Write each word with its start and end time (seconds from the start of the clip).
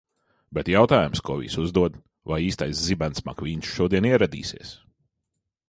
Bet 0.57 0.69
jautājums, 0.73 1.21
ko 1.27 1.35
visi 1.41 1.59
uzdod: 1.65 1.99
vai 2.33 2.39
īstais 2.47 2.81
Zibens 2.87 3.27
Makvīns 3.29 3.77
šodien 3.77 4.11
ieradīsies? 4.15 4.77